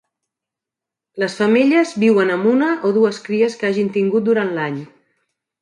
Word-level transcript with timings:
Les 1.23 1.35
femelles 1.41 1.93
viuen 2.05 2.33
amb 2.37 2.49
una 2.53 2.71
o 2.91 2.97
dues 2.97 3.23
cries 3.29 3.61
que 3.61 3.71
hagin 3.71 3.95
tingut 3.99 4.29
durant 4.31 4.55
l'any. 4.57 4.85